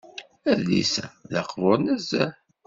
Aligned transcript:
Adlis-a 0.51 1.05
d 1.31 1.33
aqbuṛ 1.41 1.77
nezzeh. 1.81 2.31